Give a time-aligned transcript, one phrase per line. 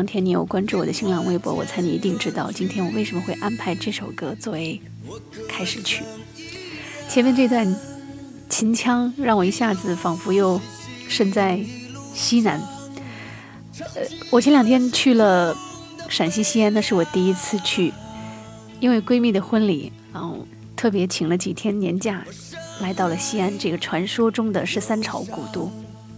[0.00, 4.80] 两天你有关注我的新浪微博，我猜你一定知道今天我为什么会安排这首歌作为
[5.46, 6.02] 开始曲。
[7.06, 7.76] 前面这段
[8.48, 10.58] 秦腔让我一下子仿佛又
[11.06, 11.60] 身在
[12.14, 12.58] 西南。
[13.78, 15.54] 呃，我前两天去了
[16.08, 17.92] 陕西西安，那是我第一次去，
[18.80, 22.24] 因为闺蜜的婚礼，然后特别请了几天年假，
[22.80, 25.70] 来到了西安这个传说中的十三朝古都，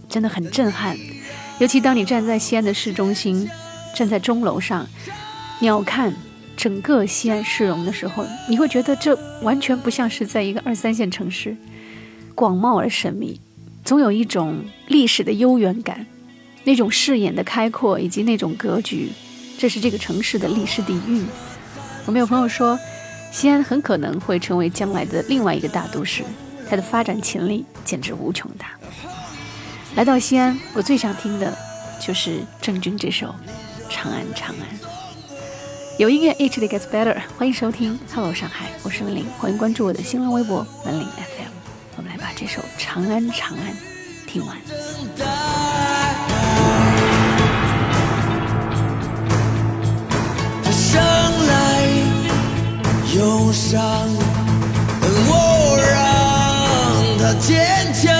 [0.07, 0.97] 真的很震撼。
[1.59, 3.47] 尤其当你站在西安的市中心，
[3.93, 4.87] 站在钟楼上，
[5.59, 6.11] 鸟瞰
[6.57, 11.55] 整个西安市容的时候，你会觉得这完全不像是在一个二三线城市，
[12.35, 13.39] 广袤而神秘，
[13.83, 16.05] 总有一种历史的悠远感。
[16.65, 19.09] 那种视野的开阔以及那种格局，
[19.57, 21.25] 这是这个城市的历史底蕴。
[22.05, 22.79] 我们有朋友说，
[23.33, 26.23] 西安很可能会成为将来的另外一个大都市，
[26.69, 28.67] 它的发展潜力简直无穷大。
[29.95, 31.53] 来到西安，我最想听的
[31.99, 33.27] 就是郑钧这首
[33.93, 34.65] 《长安长安》。
[35.99, 37.15] 有音乐，H 的 gets better。
[37.37, 41.51] 欢迎收听，Hello 上海，我是文玲，欢迎关注我的新浪微博文玲 FM。
[41.97, 43.71] 我们来把这首《长安长安》
[44.27, 44.57] 听完。
[50.71, 50.99] 生
[51.47, 51.83] 来
[53.15, 54.09] 忧伤，
[55.29, 55.93] 我让
[57.19, 58.12] 他坚强。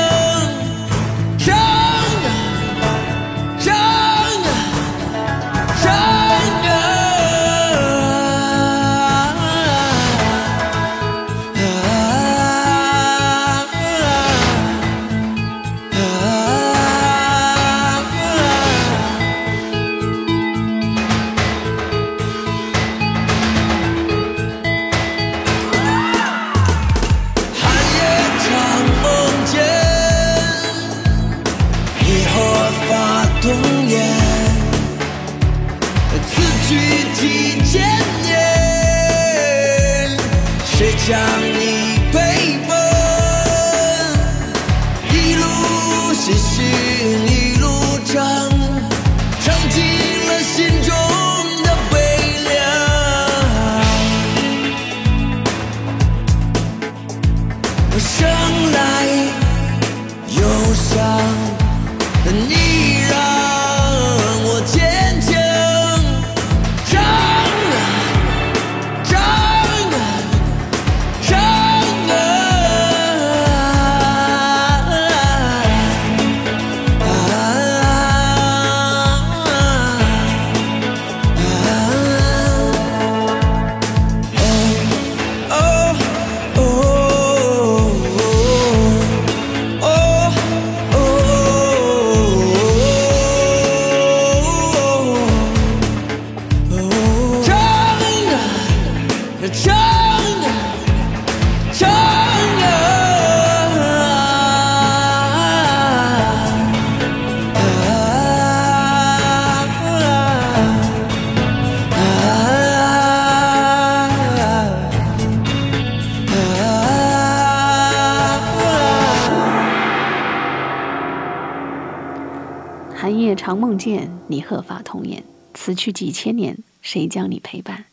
[123.36, 127.86] 常梦见你鹤发童颜，此去几千年，谁将你陪伴？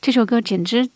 [0.00, 0.90] 这首歌简直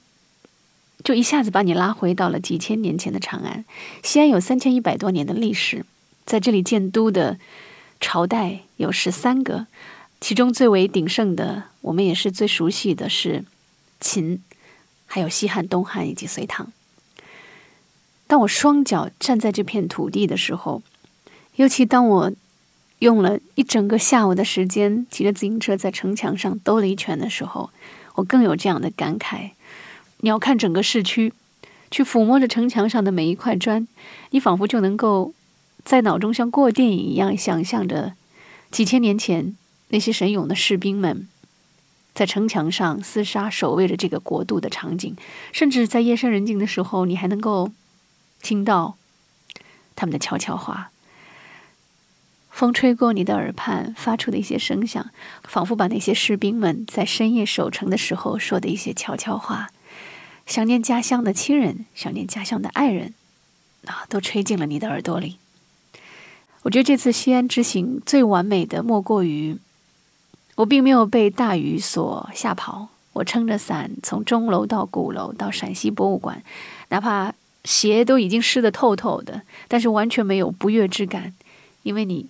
[1.02, 3.64] 就一下子把你拉回到了几千年前的长安。
[4.02, 5.86] 西安有三千一百多年的历史，
[6.26, 7.38] 在这里建都的
[7.98, 9.66] 朝代有十三个，
[10.20, 13.44] 其中最为鼎盛的，我们也是最熟悉的是
[14.00, 14.42] 秦，
[15.06, 16.70] 还有西汉、东汉以及隋唐。
[18.26, 20.82] 当我双脚站在这片土地的时候，
[21.54, 22.32] 尤其当我。
[23.00, 27.70] 用了一整个下午的时间，骑着自行车在城墙上兜了一圈的时候，
[28.14, 29.50] 我更有这样的感慨：
[30.20, 31.32] 你要看整个市区，
[31.90, 33.86] 去抚摸着城墙上的每一块砖，
[34.30, 35.34] 你仿佛就能够
[35.84, 38.14] 在脑中像过电影一样，想象着
[38.70, 39.54] 几千年前
[39.88, 41.28] 那些神勇的士兵们
[42.14, 45.14] 在城墙上厮杀守卫着这个国度的场景。
[45.52, 47.70] 甚至在夜深人静的时候，你还能够
[48.40, 48.96] 听到
[49.94, 50.90] 他们的悄悄话。
[52.56, 55.10] 风吹过你的耳畔，发出的一些声响，
[55.44, 59.68] 仿佛把那些士兵们在深夜守城的时候说的一些悄悄话，
[60.46, 63.12] 想念家乡的亲人，想念家乡的爱人，
[63.84, 65.36] 啊，都吹进了你的耳朵里。
[66.62, 69.58] 我觉得这次西安之行最完美的，莫过于
[70.54, 76.42] 我并没有被大雨所吓跑，我撑着伞从钟楼到鼓楼到陕西博物馆，
[76.88, 81.34] 哪怕鞋都已经湿得透透的，但是完全没有不悦之感，
[81.82, 82.26] 因为你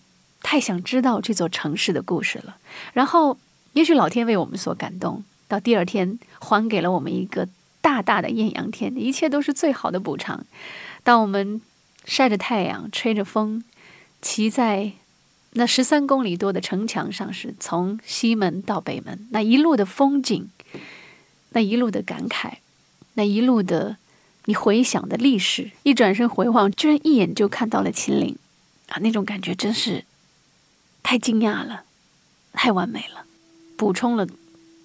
[0.47, 2.57] 太想知道这座城市的故事了。
[2.93, 3.37] 然后，
[3.73, 7.49] 也许老天为我们所感动，到第二天还给了我们一个
[7.81, 10.47] 大大的艳阳天，一切都是最好的补偿。
[11.03, 11.61] 当我们
[12.05, 13.65] 晒着太阳，吹着风，
[14.23, 14.93] 骑在
[15.55, 20.49] 那十三公里多的城墙上，是从西门到北门，那一路的风景，
[21.51, 22.59] 那一路的感慨，
[23.15, 23.97] 那一路的。
[24.49, 28.39] 你回想的历史，一转身回望，居然一眼就看到了秦岭，
[28.87, 30.05] 啊，那种感觉真是
[31.07, 31.85] 太惊讶了，
[32.53, 33.25] 太完美了，
[33.77, 34.27] 补充了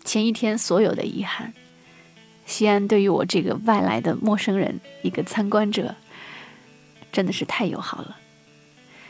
[0.06, 1.51] 前一天所有的遗憾。
[2.45, 5.95] 西安对于我这个外来的陌生人，一个参观者，
[7.12, 8.18] 真的是太友好了。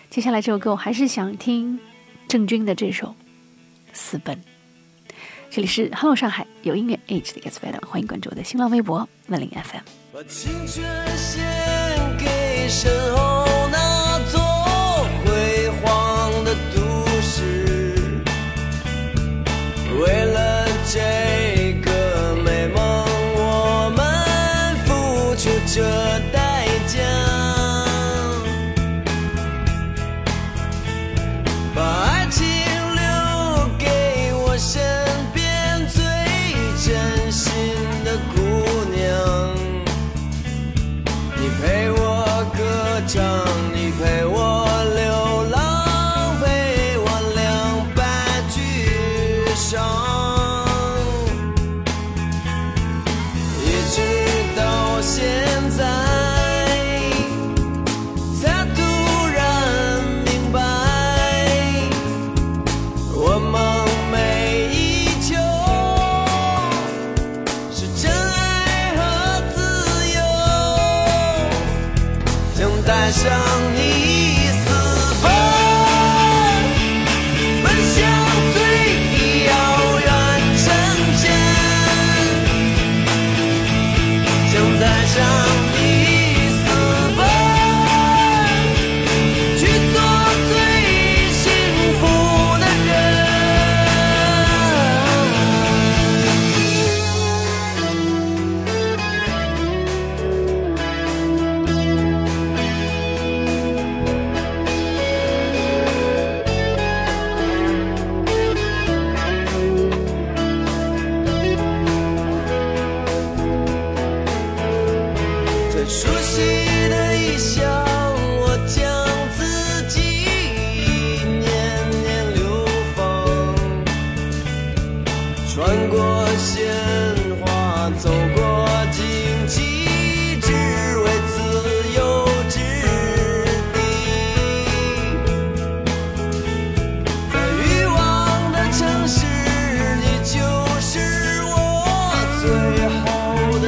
[0.10, 1.78] 接下来这首歌，我还是想听
[2.30, 3.08] 郑钧的这首
[3.92, 4.34] 《私奔》。
[5.50, 9.82] 这里是 Hello 上海有音乐 Age 的 Gets Better，欢迎关注我的新浪微博万灵 FM。
[10.14, 10.86] 把青春
[11.18, 11.44] 献
[12.18, 13.31] 给身后
[20.02, 21.21] 为了这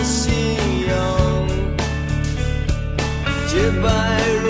[0.03, 0.33] 信
[0.87, 1.47] 仰。
[3.47, 4.42] 洁白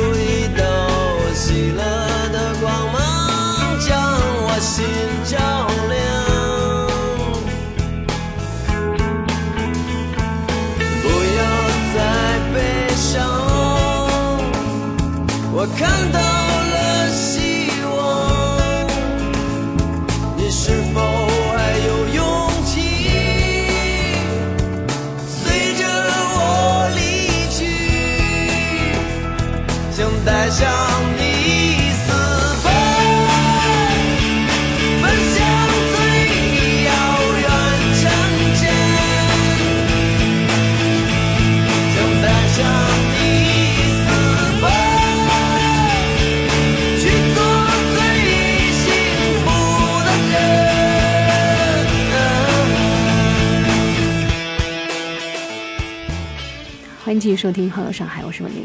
[57.14, 58.64] 欢迎继续收听《Hello 上海》，我是文林。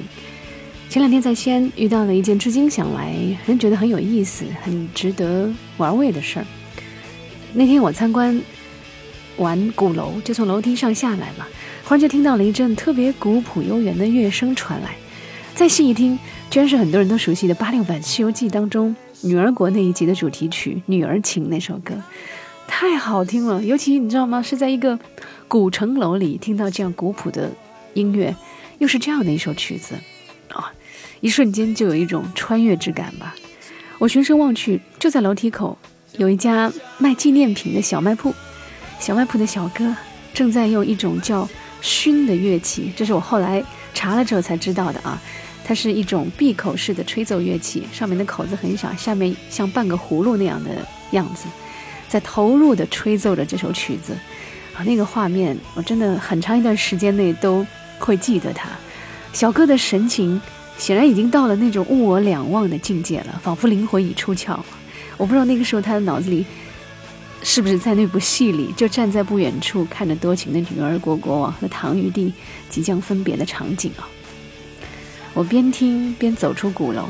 [0.88, 3.14] 前两天在西安遇到了一件至今想来
[3.44, 6.46] 仍觉得很有意思、很值得玩味的事儿。
[7.52, 8.40] 那天我参观
[9.36, 11.46] 完鼓楼，就从楼梯上下来嘛，
[11.84, 14.96] 忽然就听到了一阵特别古朴悠远的乐声传来。
[15.54, 21.94] 再细一听，居然是很多人都熟悉的八六版《西游记》当中女儿国那一集的主题曲《女儿情》那首歌，
[22.66, 23.62] 太好听了。
[23.62, 24.40] 尤其你知道吗？
[24.40, 24.98] 是在一个
[25.46, 27.52] 古城楼里听到这样古朴的
[27.98, 28.34] 音乐，
[28.78, 29.96] 又是这样的一首曲子，
[30.52, 30.72] 啊、
[31.20, 33.34] 一瞬间就有一种穿越之感吧。
[33.98, 35.76] 我循声望去，就在楼梯口
[36.16, 38.32] 有一家卖纪念品的小卖铺，
[39.00, 39.96] 小卖铺的小哥
[40.32, 41.48] 正在用一种叫
[41.82, 43.62] 埙的乐器，这是我后来
[43.92, 45.20] 查了之后才知道的啊，
[45.64, 50.70] 它是一种闭口式的吹奏乐器，上面的口子很小，下面像半个葫芦那样的
[51.10, 51.46] 样子，
[52.08, 54.12] 在投入的吹奏着这首曲子
[54.76, 57.66] 啊，那个画面我真的很长一段时间内都
[57.98, 58.68] 会记得他。
[59.32, 60.40] 小哥的神情
[60.76, 64.58] 显然已经到了那种物我两忘的境界了，仿佛灵魂已出窍。
[65.16, 66.44] 我不知道那个时候他的脑子里。
[67.40, 72.32] 是不是在那部戏里，就站在不远处看着多情的女儿国国王和唐玉帝
[72.68, 74.02] 即将分别的场景啊？
[75.34, 77.04] 我边听边走出鼓楼，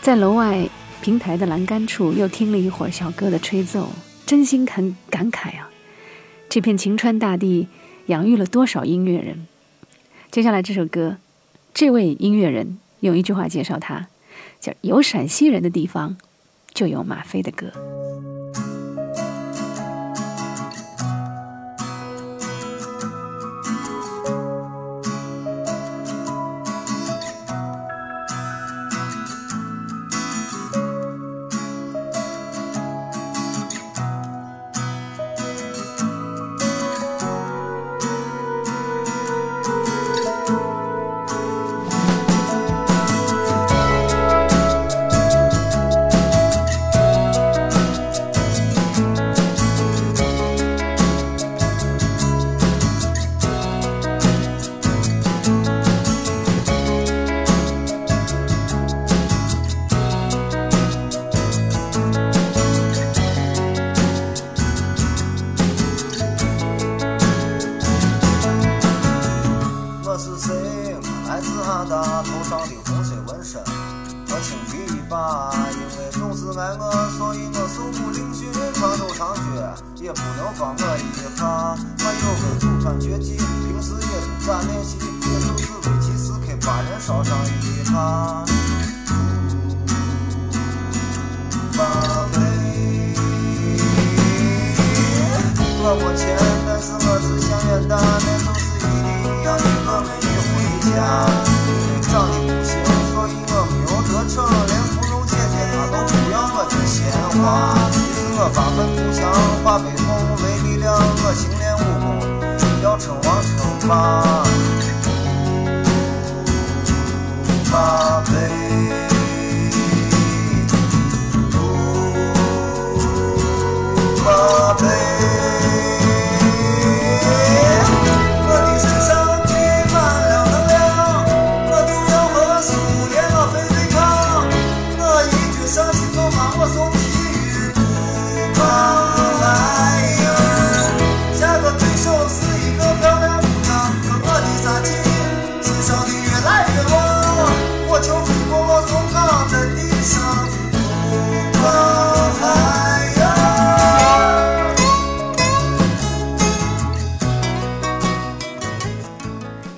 [0.00, 0.68] 在楼外
[1.00, 3.90] 平台的栏杆处又听了一会儿小哥的吹奏，
[4.24, 5.68] 真心感感慨啊！
[6.48, 7.66] 这片晴川大地
[8.06, 9.48] 养育了多少音乐人？
[10.30, 11.16] 接下来这首歌，
[11.72, 14.08] 这位音乐人用一句话介绍他，
[14.60, 16.16] 叫“有陕西人的地方，
[16.74, 17.72] 就有马飞的歌”。
[87.06, 88.44] 烧上一茶。
[95.88, 96.36] 我钱，
[96.66, 98.02] 但是盒子香烟大，那
[98.42, 98.90] 桌子一
[99.22, 100.50] 定要娶个美女回
[100.82, 100.90] 家。
[102.10, 102.74] 长得不行，
[103.14, 104.34] 所以我没有得逞，
[104.66, 106.98] 连芙蓉姐姐她都不要我的鲜
[107.38, 107.38] 花。
[107.94, 109.30] 于是我发奋图强，
[109.62, 110.04] 化悲痛
[110.42, 112.04] 为力量，我训练武功，
[112.82, 114.45] 要称王称霸。
[117.86, 118.25] ます。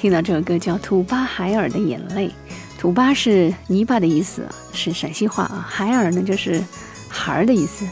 [0.09, 2.29] 听到这首歌叫《土巴海尔的眼泪》，
[2.81, 4.41] 土巴是泥巴的意思，
[4.73, 5.63] 是陕西话啊。
[5.69, 6.65] 海尔呢就是
[7.11, 7.87] 孩儿的意思。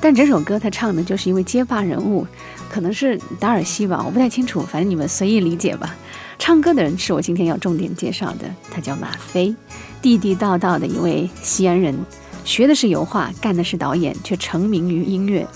[0.00, 2.26] 但这首歌他唱的就是一位街霸人物，
[2.68, 5.94] 可能是达尔西吧，我不太清楚，反正你们随意理解吧。
[6.36, 9.54] 唱歌的人是我今天要重点介绍的，他叫马飞，
[10.02, 11.96] 地地道道的一位西安人，
[12.44, 15.46] 学的是油画，干的是导演，却成名于音乐，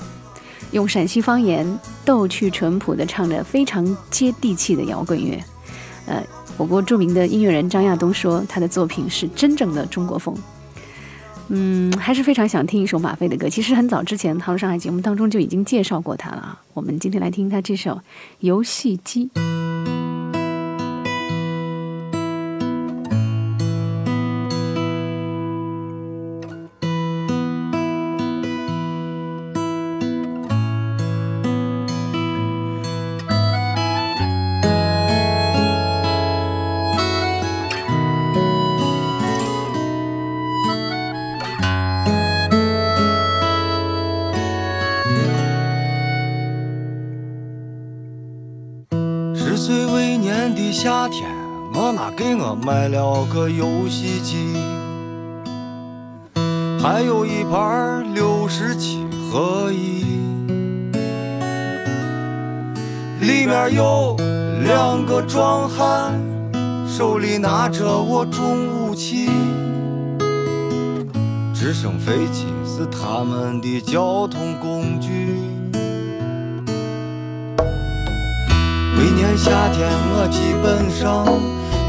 [0.70, 1.66] 用陕西方言
[2.04, 5.42] 逗趣淳朴的唱着非常接地气的摇滚乐。
[6.10, 6.20] 呃，
[6.58, 10.36] 我国著名的音乐人张亚东说，他的作品是真正的中国风。
[11.48, 13.48] 嗯，还是非常想听一首马飞的歌。
[13.48, 16.60] 其实很早之前，《唐上海》节目当中就已经介绍过他了啊。
[16.74, 17.92] 我们今天来听他这首
[18.40, 19.30] 《游戏机》。
[50.82, 51.28] 夏天，
[51.74, 54.56] 我妈给我买了个游戏机，
[56.82, 60.06] 还有一盘六十七合一，
[63.20, 64.16] 里面有
[64.64, 66.18] 两个壮汉，
[66.88, 69.28] 手里拿着我重武器，
[71.52, 75.49] 直升飞机是他们的交通工具。
[79.00, 81.24] 每年夏天，我基本上。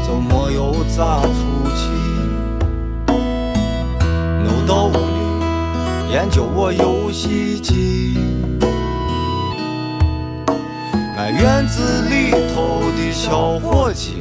[0.04, 1.30] 就没有咋出
[1.74, 1.82] 去。
[4.44, 8.18] 弄到屋里研究我游戏机，
[11.16, 14.18] 俺院子里头的小伙计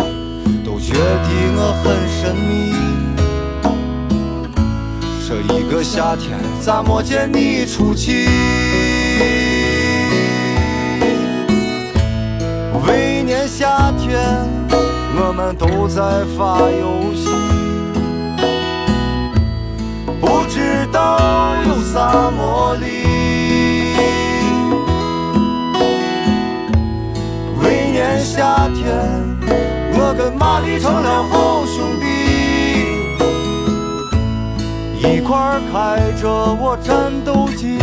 [0.63, 2.73] 都觉得我很神秘。
[5.27, 8.60] 这一个夏天咋没见你出去？
[15.31, 17.29] 我们都在发游戏，
[20.19, 23.95] 不知道有啥魔力。
[27.61, 28.83] 那年夏天
[29.93, 32.05] 我跟玛丽成了好兄弟。
[34.99, 37.79] 一块开着我战斗机。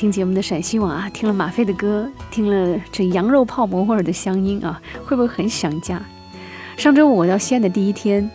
[0.00, 6.02] 听节目的陕西网啊，听了马飞的歌，听了这羊肉泡馍味儿的乡音啊，会不会很想家？
[6.78, 8.30] 上周五我到西安的第一天，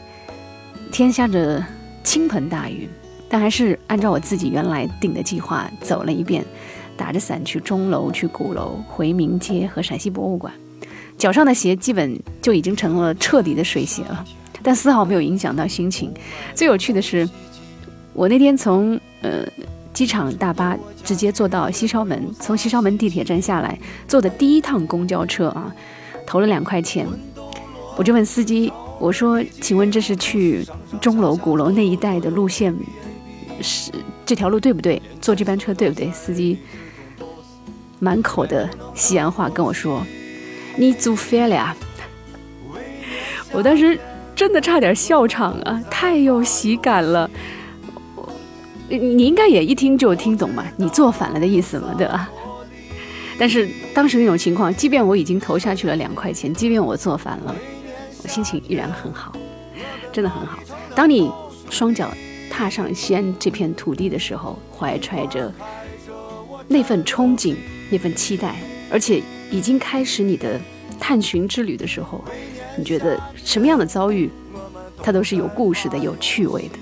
[0.91, 1.65] 天下着
[2.03, 2.87] 倾盆大雨。
[3.27, 6.45] 但还是按照我自己原来定的计划走了一遍，
[6.95, 10.53] 打着伞去钟楼、去鼓楼、回民街和陕西博物馆。
[11.17, 14.23] 脚上的鞋基本就已经成了彻底的水鞋了，
[14.61, 16.13] 但丝毫没有影响到心情。
[16.53, 17.27] 最有趣的是，
[18.13, 19.43] 我那天从呃
[19.95, 25.73] 机场大巴直接坐到西稍门，从西稍门地铁站下来，坐的第一趟公交车啊，
[26.27, 27.07] 投了两块钱，
[27.97, 30.67] 我就问司机，我说：“请问这是去
[30.99, 32.75] 钟楼、鼓楼那一带的路线？”
[33.61, 33.89] 是
[34.25, 35.01] 这条路对不对？
[35.21, 36.11] 坐这班车对不对？
[36.11, 36.59] 司机
[37.99, 40.05] 满口的西安话跟我说
[40.77, 41.73] ：“你租反了。”
[43.53, 43.97] 我当时
[44.35, 47.31] 真的差点笑场啊，太有喜感了。
[48.89, 52.29] 你你应该也一听就听懂嘛，你做反了的意思嘛，对吧？
[53.37, 57.55] 但是当时那种情况，即便我已经投下去了两块钱，即便我做反了，
[58.23, 59.33] 我心情依然很好，
[60.11, 60.59] 真的很好。
[60.95, 61.31] 当你
[61.69, 62.09] 双脚。
[62.47, 65.53] 踏上西安这片土地的时候，怀揣着
[66.69, 67.53] 那份憧憬、
[67.89, 68.55] 那份期待，
[68.89, 69.21] 而且
[69.51, 70.57] 已经开始你的
[70.97, 72.23] 探寻之旅的时候，
[72.77, 74.29] 你觉得什么样的遭遇，
[75.03, 76.79] 它都是有故事的、有趣味的。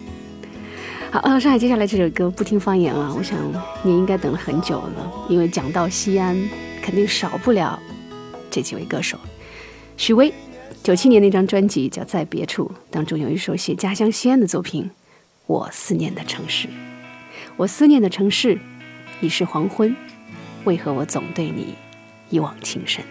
[1.13, 3.37] 好，上海接下来这首歌不听方言了，我想
[3.83, 6.35] 你应该等了很久了，因为讲到西安，
[6.81, 7.79] 肯定少不了
[8.49, 9.15] 这几位歌手。
[9.95, 10.33] 许巍，
[10.81, 14.89] 九七年那张专辑叫《在别处》，当中有一首写家乡西安的作品。
[15.45, 16.67] 我思念的城市，
[17.57, 18.59] 我思念的城市，
[19.21, 19.95] 已是黄昏，
[20.63, 21.75] 为何我总对你
[22.31, 23.05] 一往情深？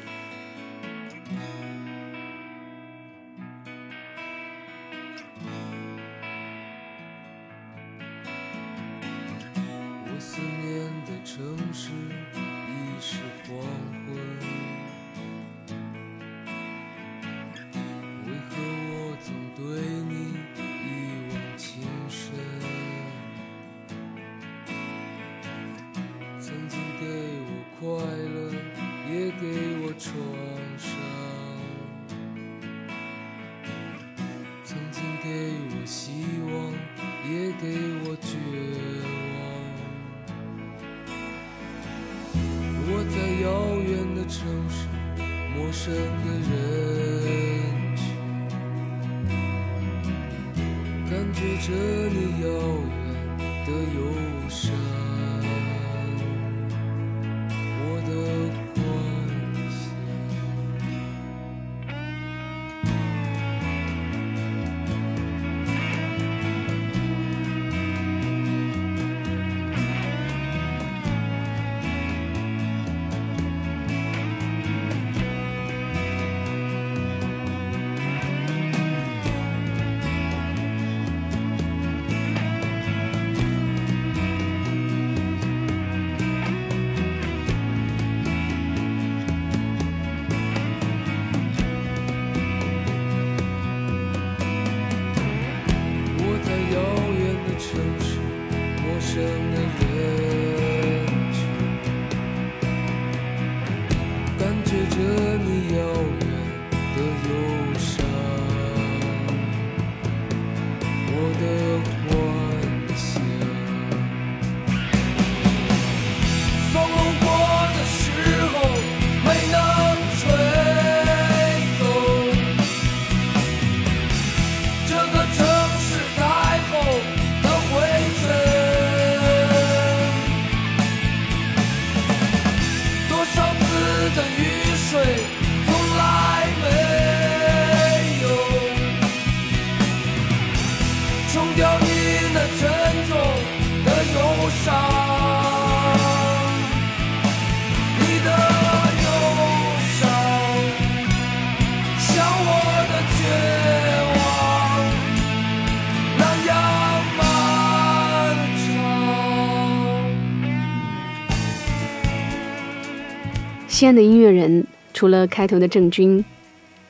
[163.83, 164.65] 西安的音乐人
[164.95, 166.25] 除了开头的郑钧、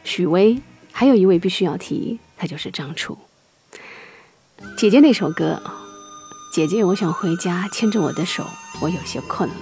[0.05, 0.61] 许巍，
[0.93, 3.17] 还有一位必须要提，他就是张楚。
[4.77, 5.63] 姐姐那首歌，
[6.53, 8.45] 姐姐，我想回家，牵着我的手，
[8.83, 9.55] 我有些困了。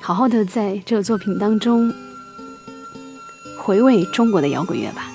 [0.00, 1.90] 好好的在这个作品当中
[3.58, 5.10] 回味中国的摇滚乐吧。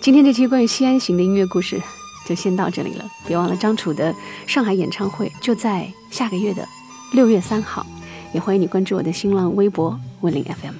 [0.00, 1.80] 今天这期关于西安行的音乐故事
[2.26, 4.12] 就先到这里了，别忘了张楚的
[4.48, 6.68] 上海演唱会就在下个月的
[7.12, 7.86] 六月三号，
[8.34, 10.74] 也欢迎你关注我的新浪微博文林 FM。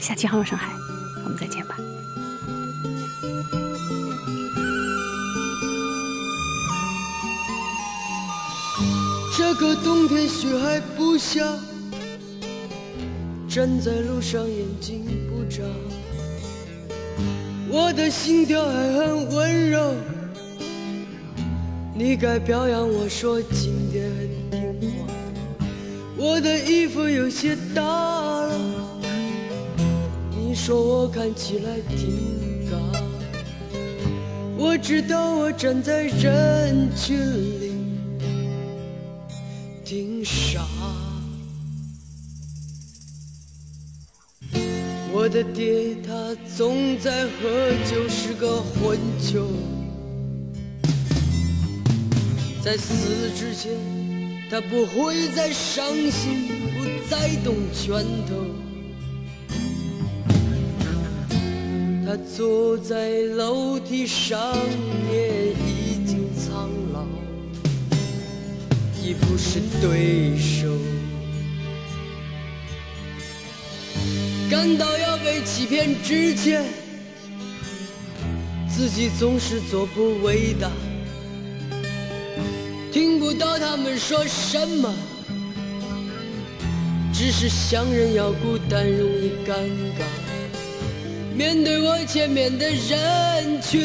[0.00, 0.72] 下期好，上海，
[1.24, 1.76] 我们再见吧。
[9.38, 11.40] 这个冬天雪还不下。
[13.48, 15.62] 站在路上，眼睛不眨，
[17.70, 19.94] 我的心跳还很温柔。
[21.94, 24.10] 你该表扬我说今天
[24.50, 24.65] 很。
[26.18, 28.58] 我的衣服有些大了，
[30.30, 32.78] 你说我看起来挺大。
[34.56, 37.18] 我知道我站在人群
[37.60, 37.72] 里
[39.84, 40.66] 挺傻。
[45.12, 49.46] 我的爹他总在喝酒，是个混球。
[52.62, 53.72] 在死之前，
[54.48, 58.46] 他不会再伤心，不再动拳头。
[62.06, 64.56] 他坐在楼梯上，
[65.12, 67.04] 也已经苍老，
[69.02, 70.68] 已不是对手。
[74.48, 76.62] 感到要被欺骗之前，
[78.68, 80.70] 自己总是做不伟大。
[82.96, 84.90] 听不到他们说什么，
[87.12, 89.52] 只是想人要孤单，容易尴
[89.98, 90.02] 尬。
[91.36, 93.82] 面对我前面的人群，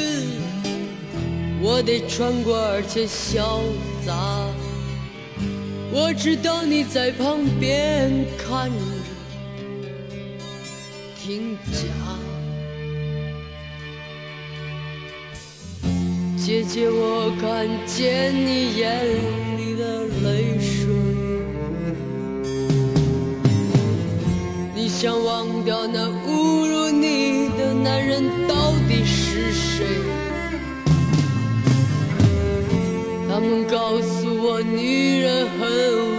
[1.61, 3.59] 我得穿过而且潇
[4.05, 4.15] 洒。
[5.91, 8.77] 我知道你在旁边看着。
[11.21, 11.81] 听假，
[16.51, 19.05] 姐姐，我看见你眼
[19.57, 20.85] 里的泪水。
[24.75, 29.85] 你想忘掉那侮辱你的男人到底是谁？
[33.29, 36.10] 他们告诉我，女人很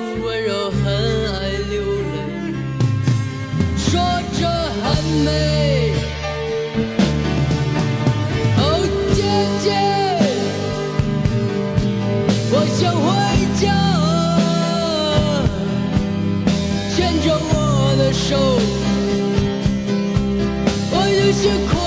[21.44, 21.81] 我有